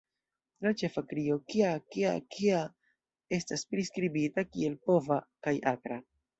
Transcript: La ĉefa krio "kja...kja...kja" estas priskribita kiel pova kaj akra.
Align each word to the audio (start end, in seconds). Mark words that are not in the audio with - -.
La 0.65 0.69
ĉefa 0.81 1.03
krio 1.11 1.37
"kja...kja...kja" 1.55 2.63
estas 3.39 3.67
priskribita 3.75 4.47
kiel 4.51 4.83
pova 4.89 5.23
kaj 5.47 5.59
akra. 5.77 6.05